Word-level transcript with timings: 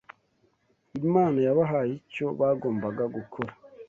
Imana 1.03 1.37
yabahaye 1.47 1.91
icyo 2.01 2.27
bagombaga 2.39 3.03
gukora 3.15 3.51